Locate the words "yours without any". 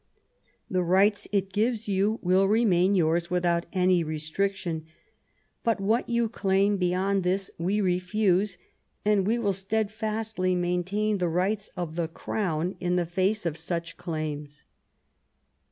2.95-4.03